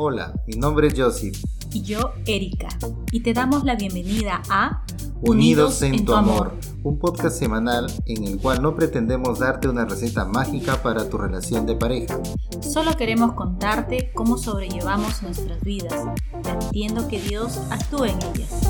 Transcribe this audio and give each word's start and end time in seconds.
Hola, 0.00 0.32
mi 0.46 0.54
nombre 0.54 0.86
es 0.86 0.94
Joseph. 0.96 1.42
Y 1.72 1.82
yo, 1.82 2.12
Erika. 2.24 2.68
Y 3.10 3.18
te 3.18 3.32
damos 3.32 3.64
la 3.64 3.74
bienvenida 3.74 4.40
a 4.48 4.84
Unidos, 5.22 5.82
en, 5.82 6.04
tu 6.04 6.14
amor, 6.14 6.54
un 6.84 7.00
podcast 7.00 7.36
semanal 7.36 7.92
en 8.06 8.22
el 8.22 8.38
cual 8.38 8.62
no 8.62 8.76
pretendemos 8.76 9.40
darte 9.40 9.66
una 9.66 9.86
receta 9.86 10.24
mágica 10.24 10.80
para 10.84 11.10
tu 11.10 11.18
relación 11.18 11.66
de 11.66 11.74
pareja. 11.74 12.20
Solo 12.60 12.92
queremos 12.92 13.32
contarte 13.32 14.12
cómo 14.14 14.38
sobrellevamos 14.38 15.20
nuestras 15.24 15.60
vidas, 15.62 16.04
permitiendo 16.44 17.08
que 17.08 17.20
Dios 17.20 17.58
actúe 17.68 18.04
en 18.04 18.18
ellas. 18.22 18.67